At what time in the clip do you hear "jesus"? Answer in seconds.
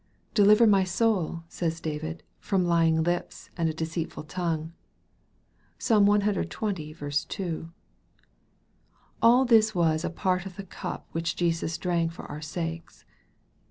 11.35-11.77